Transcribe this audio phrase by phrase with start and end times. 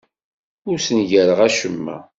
[0.69, 1.97] Ur ssengareɣ acemma.